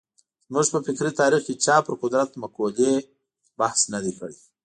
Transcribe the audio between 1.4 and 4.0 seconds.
کې چا پر قدرت مقولې بحث نه